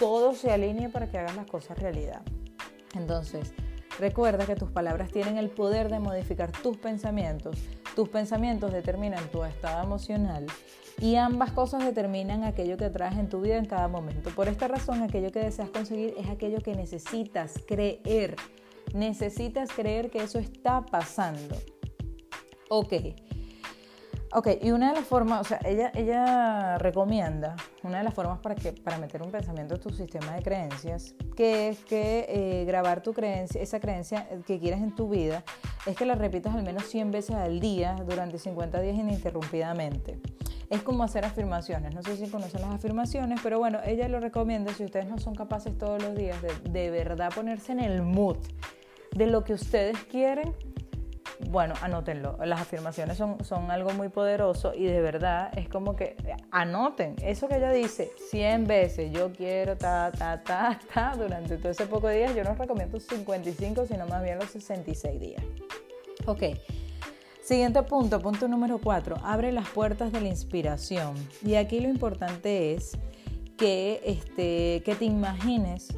[0.00, 2.22] todo se alinee para que hagas las cosas realidad.
[2.94, 3.52] Entonces,
[3.98, 7.58] recuerda que tus palabras tienen el poder de modificar tus pensamientos.
[7.94, 10.46] Tus pensamientos determinan tu estado emocional
[11.00, 14.30] y ambas cosas determinan aquello que atraes en tu vida en cada momento.
[14.30, 18.36] Por esta razón, aquello que deseas conseguir es aquello que necesitas creer.
[18.94, 21.56] Necesitas creer que eso está pasando.
[22.68, 22.92] Ok.
[24.36, 27.54] Ok, y una de las formas, o sea, ella, ella recomienda,
[27.84, 31.14] una de las formas para, que, para meter un pensamiento en tu sistema de creencias,
[31.36, 35.44] que es que eh, grabar tu creencia, esa creencia que quieres en tu vida,
[35.86, 40.18] es que la repitas al menos 100 veces al día durante 50 días ininterrumpidamente.
[40.74, 44.74] Es como hacer afirmaciones, no sé si conocen las afirmaciones, pero bueno, ella lo recomienda
[44.74, 48.38] si ustedes no son capaces todos los días de, de verdad ponerse en el mood
[49.14, 50.52] de lo que ustedes quieren,
[51.50, 52.36] bueno, anótenlo.
[52.44, 56.16] Las afirmaciones son, son algo muy poderoso y de verdad es como que
[56.50, 59.12] anoten eso que ella dice 100 veces.
[59.12, 62.34] Yo quiero ta, ta, ta, ta durante todo ese poco de días.
[62.34, 65.42] Yo no recomiendo 55, sino más bien los 66 días.
[66.26, 66.42] Ok.
[67.44, 69.16] Siguiente punto, punto número 4.
[69.22, 71.12] Abre las puertas de la inspiración.
[71.44, 72.96] Y aquí lo importante es
[73.58, 75.88] que, este, que te imagines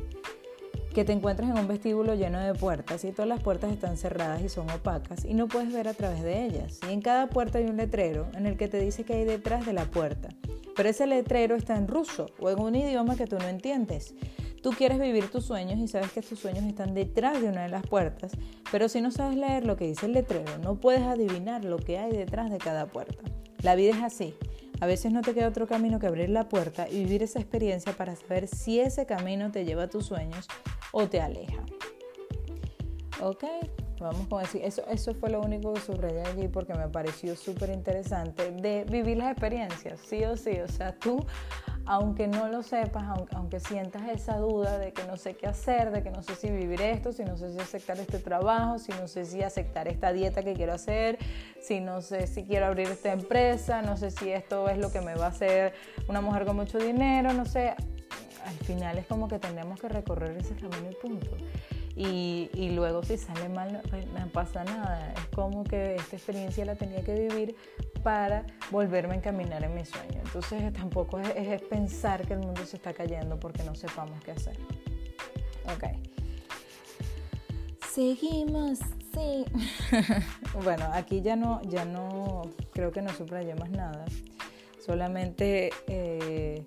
[0.92, 4.42] que te encuentras en un vestíbulo lleno de puertas y todas las puertas están cerradas
[4.42, 6.80] y son opacas y no puedes ver a través de ellas.
[6.90, 9.64] Y en cada puerta hay un letrero en el que te dice que hay detrás
[9.66, 10.30] de la puerta.
[10.74, 14.16] Pero ese letrero está en ruso o en un idioma que tú no entiendes.
[14.66, 17.68] Tú quieres vivir tus sueños y sabes que tus sueños están detrás de una de
[17.68, 18.32] las puertas,
[18.72, 21.98] pero si no sabes leer lo que dice el letrero, no puedes adivinar lo que
[21.98, 23.22] hay detrás de cada puerta.
[23.62, 24.34] La vida es así.
[24.80, 27.92] A veces no te queda otro camino que abrir la puerta y vivir esa experiencia
[27.92, 30.48] para saber si ese camino te lleva a tus sueños
[30.90, 31.64] o te aleja.
[33.22, 33.44] Ok,
[34.00, 37.70] vamos con decir, eso, eso fue lo único que subrayé allí porque me pareció súper
[37.70, 40.58] interesante de vivir las experiencias, sí o sí.
[40.58, 41.24] O sea, tú,
[41.86, 46.02] aunque no lo sepas, aunque, sientas esa duda de que no sé qué hacer, de
[46.02, 49.08] que no sé si vivir esto, si no sé si aceptar este trabajo, si no
[49.08, 51.18] sé si aceptar esta dieta que quiero hacer,
[51.60, 55.00] si no sé si quiero abrir esta empresa, no sé si esto es lo que
[55.00, 55.74] me va a hacer
[56.08, 57.74] una mujer con mucho dinero, no sé
[58.46, 61.30] al final es como que tenemos que recorrer ese camino y punto.
[61.96, 65.14] Y, y, luego si sale mal no, pues, no, pasa nada.
[65.14, 67.56] Es como que esta experiencia la tenía que vivir
[68.06, 70.20] para volverme a encaminar en mi sueño.
[70.24, 74.30] Entonces tampoco es, es pensar que el mundo se está cayendo porque no sepamos qué
[74.30, 74.56] hacer.
[75.74, 75.86] Ok.
[77.92, 78.78] Seguimos,
[79.12, 79.44] sí.
[80.62, 82.42] bueno, aquí ya no, ya no,
[82.72, 84.04] creo que no subrayé más nada.
[84.78, 86.64] Solamente eh,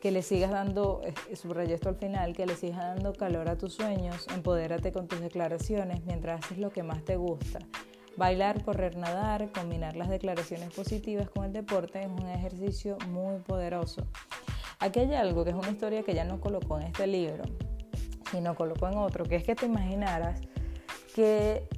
[0.00, 3.58] que le sigas dando, eh, subrayé esto al final, que le sigas dando calor a
[3.58, 7.58] tus sueños, empodérate con tus declaraciones mientras haces lo que más te gusta.
[8.18, 14.08] Bailar, correr, nadar, combinar las declaraciones positivas con el deporte es un ejercicio muy poderoso.
[14.80, 17.44] Aquí hay algo que es una historia que ya no colocó en este libro,
[18.32, 20.40] sino colocó en otro, que es que te imaginaras
[21.14, 21.68] que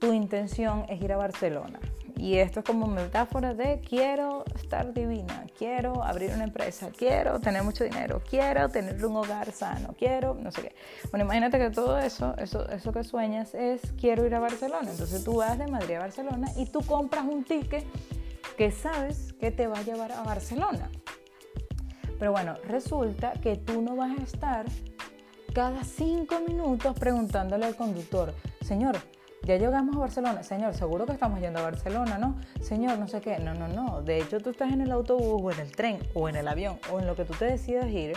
[0.00, 1.80] tu intención es ir a Barcelona.
[2.20, 7.62] Y esto es como metáfora de quiero estar divina, quiero abrir una empresa, quiero tener
[7.62, 10.74] mucho dinero, quiero tener un hogar sano, quiero no sé qué.
[11.10, 14.90] Bueno, imagínate que todo eso, eso, eso que sueñas es quiero ir a Barcelona.
[14.90, 17.86] Entonces tú vas de Madrid a Barcelona y tú compras un ticket
[18.58, 20.90] que sabes que te va a llevar a Barcelona.
[22.18, 24.66] Pero bueno, resulta que tú no vas a estar
[25.54, 28.98] cada cinco minutos preguntándole al conductor, señor,
[29.42, 32.36] ya llegamos a Barcelona, señor, seguro que estamos yendo a Barcelona, ¿no?
[32.60, 34.02] Señor, no sé qué, no, no, no.
[34.02, 36.78] De hecho, tú estás en el autobús o en el tren o en el avión
[36.92, 38.12] o en lo que tú te decidas ir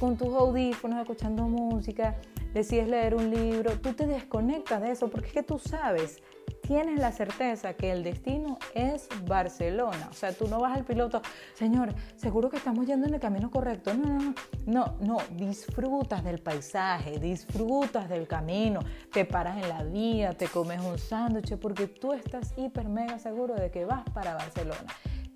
[0.00, 2.16] con tus audífonos, escuchando música,
[2.52, 6.20] decides leer un libro, tú te desconectas de eso porque es que tú sabes
[6.66, 10.08] tienes la certeza que el destino es Barcelona.
[10.10, 11.22] O sea, tú no vas al piloto,
[11.54, 13.94] señor, seguro que estamos yendo en el camino correcto.
[13.94, 14.34] No, no,
[14.66, 18.80] no, no, disfrutas del paisaje, disfrutas del camino,
[19.12, 23.54] te paras en la vía, te comes un sándwich, porque tú estás hiper mega seguro
[23.54, 24.86] de que vas para Barcelona.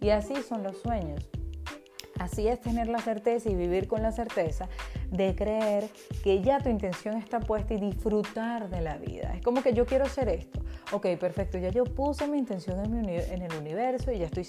[0.01, 1.29] Y así son los sueños.
[2.20, 4.68] Así es tener la certeza y vivir con la certeza
[5.11, 5.88] de creer
[6.23, 9.33] que ya tu intención está puesta y disfrutar de la vida.
[9.35, 10.60] Es como que yo quiero hacer esto.
[10.92, 14.44] Ok, perfecto, ya yo puse mi intención en, el universo y ya estoy...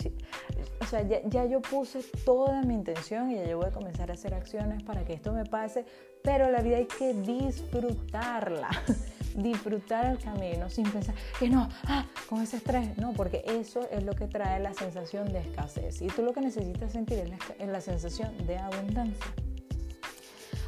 [0.80, 4.16] O sea, ya, yo puse toda mi intención y ya yo voy a comenzar a
[4.16, 5.86] hacer acciones para que esto me pase,
[6.24, 8.70] pero la vida hay que disfrutarla.
[9.36, 14.04] disfrutar el camino sin pensar que no, ah, con ese estrés, no, porque eso es
[14.04, 17.66] lo que trae la sensación de escasez y tú lo que necesitas sentir es la,
[17.66, 19.26] la sensación de abundancia.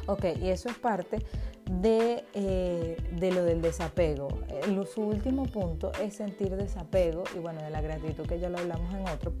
[0.06, 1.18] Ok, y eso es parte
[1.70, 4.28] de, eh, de, lo del desapego.
[4.92, 8.92] su último punto es sentir desapego y bueno, de la gratitud que ya lo hablamos
[8.94, 9.32] en otro,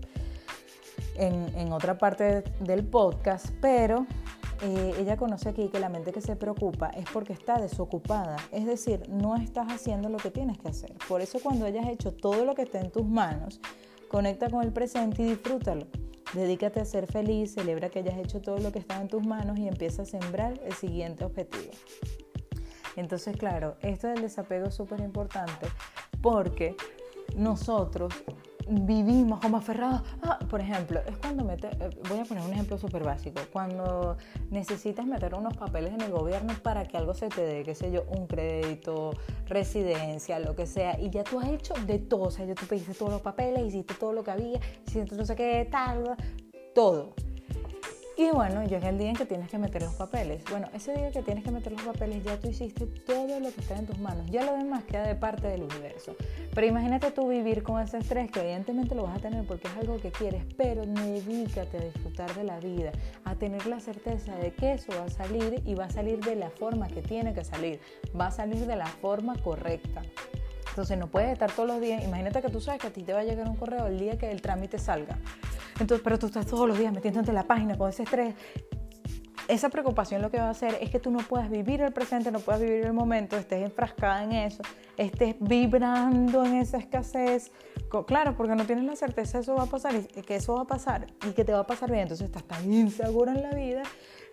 [1.16, 4.06] en, en otra parte del podcast, pero
[4.62, 8.64] eh, ella conoce aquí que la mente que se preocupa es porque está desocupada, es
[8.64, 10.94] decir, no estás haciendo lo que tienes que hacer.
[11.08, 13.60] Por eso cuando hayas hecho todo lo que está en tus manos,
[14.08, 15.86] conecta con el presente y disfrútalo.
[16.32, 19.58] Dedícate a ser feliz, celebra que hayas hecho todo lo que está en tus manos
[19.58, 21.70] y empieza a sembrar el siguiente objetivo.
[22.96, 25.66] Entonces, claro, esto del desapego es súper importante
[26.22, 26.76] porque
[27.36, 28.14] nosotros
[28.68, 30.02] vivimos como aferrados.
[30.22, 34.16] Ah, por ejemplo, es cuando mete, eh, voy a poner un ejemplo súper básico, cuando
[34.50, 37.90] necesitas meter unos papeles en el gobierno para que algo se te dé, qué sé
[37.90, 39.12] yo, un crédito,
[39.46, 42.66] residencia, lo que sea, y ya tú has hecho de todo, o sea, ya tú
[42.66, 46.16] pediste todos los papeles, hiciste todo lo que había, hiciste no sé qué, tal,
[46.74, 47.14] todo.
[48.16, 50.44] Y bueno, llega el día en que tienes que meter los papeles.
[50.48, 53.60] Bueno, ese día que tienes que meter los papeles ya tú hiciste todo lo que
[53.60, 54.30] está en tus manos.
[54.30, 56.14] Ya lo demás queda de parte del universo.
[56.54, 59.76] Pero imagínate tú vivir con ese estrés que evidentemente lo vas a tener porque es
[59.76, 62.92] algo que quieres, pero dedícate a disfrutar de la vida,
[63.24, 66.36] a tener la certeza de que eso va a salir y va a salir de
[66.36, 67.80] la forma que tiene que salir.
[68.18, 70.02] Va a salir de la forma correcta.
[70.68, 72.04] Entonces no puedes estar todos los días.
[72.04, 74.18] Imagínate que tú sabes que a ti te va a llegar un correo el día
[74.18, 75.18] que el trámite salga.
[75.80, 78.34] Entonces, pero tú estás todos los días metiéndote en la página con ese estrés.
[79.46, 82.30] Esa preocupación lo que va a hacer es que tú no puedas vivir el presente,
[82.30, 84.62] no puedas vivir el momento, estés enfrascada en eso,
[84.96, 87.52] estés vibrando en esa escasez.
[88.06, 90.66] Claro, porque no tienes la certeza de eso va a pasar que eso va a
[90.66, 92.04] pasar y que te va a pasar bien.
[92.04, 93.82] Entonces estás tan insegura en la vida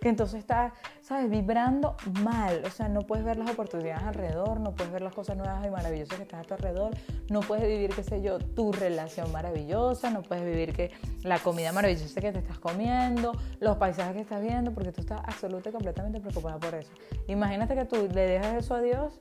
[0.02, 2.62] que entonces estás, ¿sabes?, vibrando mal.
[2.66, 5.70] O sea, no puedes ver las oportunidades alrededor, no puedes ver las cosas nuevas y
[5.70, 6.90] maravillosas que están a tu alrededor,
[7.30, 10.90] no puedes vivir, qué sé yo, tu relación maravillosa, no puedes vivir que
[11.22, 15.20] la comida maravillosa que te estás comiendo, los paisajes que estás viendo, porque tú estás
[15.24, 16.90] absolutamente completamente preocupada por eso.
[17.28, 19.20] Imagínate que tú le dejas eso a Dios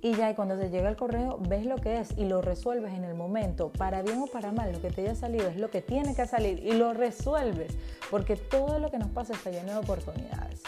[0.00, 2.94] y ya y cuando te llega el correo ves lo que es y lo resuelves
[2.94, 5.70] en el momento, para bien o para mal, lo que te haya salido es lo
[5.70, 7.76] que tiene que salir y lo resuelves,
[8.10, 10.62] porque todo lo que nos pasa está lleno de oportunidades.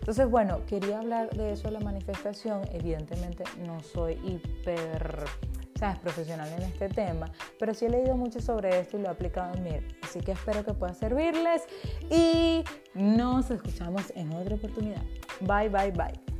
[0.00, 2.62] Entonces, bueno, quería hablar de eso, la manifestación.
[2.72, 5.24] Evidentemente no soy hiper,
[5.78, 9.10] sabes, profesional en este tema, pero sí he leído mucho sobre esto y lo he
[9.10, 9.70] aplicado en mí.
[10.02, 11.64] Así que espero que pueda servirles
[12.10, 12.62] y
[12.94, 15.02] nos escuchamos en otra oportunidad.
[15.40, 16.35] Bye, bye, bye.